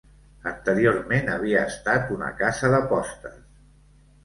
Anteriorment 0.51 1.29
havia 1.35 1.61
estat 1.73 2.11
una 2.17 2.33
Casa 2.41 2.73
de 2.79 2.83
Postes. 2.95 3.39